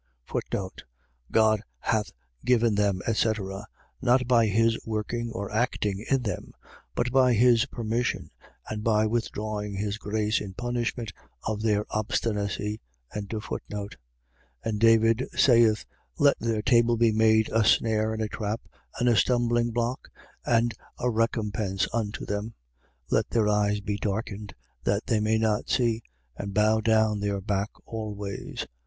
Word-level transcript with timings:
God 1.31 1.61
hath 1.77 2.11
given 2.43 2.73
them, 2.73 3.01
etc.. 3.05 3.67
.Not 4.01 4.27
by 4.27 4.47
his 4.47 4.79
working 4.83 5.29
or 5.31 5.51
acting 5.51 6.03
in 6.09 6.23
them; 6.23 6.53
but 6.95 7.11
by 7.11 7.33
his 7.33 7.67
permission, 7.67 8.31
and 8.67 8.83
by 8.83 9.05
withdrawing 9.05 9.75
his 9.75 9.99
grace 9.99 10.41
in 10.41 10.55
punishment 10.55 11.11
of 11.43 11.61
their 11.61 11.85
obstinacy. 11.91 12.81
11:9. 13.15 13.89
And 14.63 14.79
David 14.79 15.27
saith: 15.35 15.85
Let 16.17 16.39
their 16.39 16.63
table 16.63 16.97
be 16.97 17.11
made 17.11 17.51
a 17.53 17.63
snare 17.63 18.11
and 18.11 18.23
a 18.23 18.27
trap 18.27 18.61
and 18.99 19.07
a 19.07 19.15
stumbling 19.15 19.69
block 19.69 20.09
and 20.43 20.73
a 20.97 21.11
recompense 21.11 21.87
unto 21.93 22.25
them. 22.25 22.55
11:10. 23.11 23.11
Let 23.11 23.29
their 23.29 23.47
eyes 23.47 23.81
be 23.81 23.97
darkened, 23.97 24.55
that 24.83 25.05
they 25.05 25.19
may 25.19 25.37
not 25.37 25.69
see: 25.69 26.01
and 26.35 26.55
bow 26.55 26.79
down 26.81 27.19
their 27.19 27.39
back 27.39 27.69
always. 27.85 28.65